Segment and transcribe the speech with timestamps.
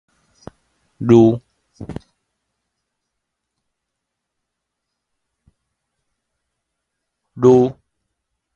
[1.01, 1.41] 儒